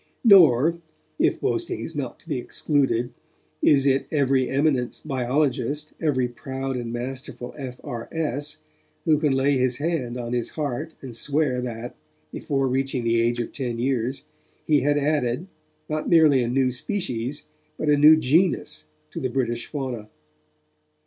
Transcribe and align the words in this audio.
Nor, 0.23 0.79
if 1.19 1.39
boasting 1.39 1.81
is 1.81 1.95
not 1.95 2.19
to 2.21 2.27
be 2.27 2.39
excluded, 2.39 3.11
is 3.61 3.85
it 3.85 4.07
every 4.09 4.49
eminent 4.49 4.99
biologist, 5.05 5.93
every 6.01 6.27
proud 6.27 6.75
and 6.75 6.91
masterful 6.91 7.53
F.R.S., 7.55 8.57
who 9.05 9.19
can 9.19 9.31
lay 9.33 9.57
his 9.59 9.77
hand 9.77 10.17
on 10.17 10.33
his 10.33 10.49
heart 10.57 10.95
and 11.03 11.15
swear 11.15 11.61
that, 11.61 11.95
before 12.31 12.67
reaching 12.67 13.03
the 13.03 13.21
age 13.21 13.39
of 13.39 13.51
ten 13.53 13.77
years, 13.77 14.23
he 14.65 14.79
had 14.79 14.97
added, 14.97 15.45
not 15.87 16.09
merely 16.09 16.41
a 16.41 16.47
new 16.47 16.71
species, 16.71 17.43
but 17.77 17.87
a 17.87 17.95
new 17.95 18.17
genus 18.17 18.85
to 19.11 19.19
the 19.19 19.29
British 19.29 19.67
fauna. 19.67 20.09